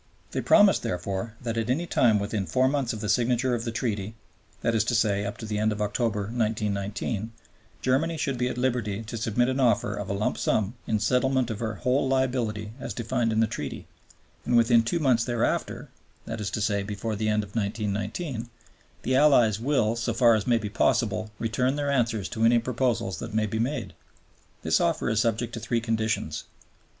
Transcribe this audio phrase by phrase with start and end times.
[0.31, 3.71] They promised, therefore, that at any time within four months of the signature of the
[3.71, 4.15] Treaty
[4.61, 7.31] (that is to say, up to the end of October, 1919),
[7.83, 11.51] Germany should be at liberty to submit an offer of a lump sum in settlement
[11.51, 13.85] of her whole liability as defined in the Treaty,
[14.43, 15.89] and within two months thereafter
[16.25, 18.49] (that is to say, before the end of 1919)
[19.03, 23.19] the Allies "will, so far as may be possible, return their answers to any proposals
[23.19, 23.93] that may be made."
[24.63, 26.45] This offer is subject to three conditions.